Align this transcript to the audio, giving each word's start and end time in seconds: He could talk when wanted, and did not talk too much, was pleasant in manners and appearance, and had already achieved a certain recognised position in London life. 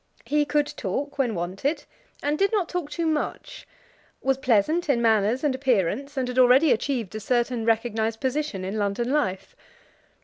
He 0.25 0.45
could 0.45 0.65
talk 0.65 1.19
when 1.19 1.35
wanted, 1.35 1.85
and 2.23 2.35
did 2.39 2.51
not 2.51 2.67
talk 2.67 2.89
too 2.89 3.05
much, 3.05 3.67
was 4.23 4.35
pleasant 4.39 4.89
in 4.89 4.99
manners 4.99 5.43
and 5.43 5.53
appearance, 5.53 6.17
and 6.17 6.27
had 6.27 6.39
already 6.39 6.71
achieved 6.71 7.13
a 7.13 7.19
certain 7.19 7.65
recognised 7.65 8.19
position 8.19 8.65
in 8.65 8.79
London 8.79 9.11
life. 9.11 9.55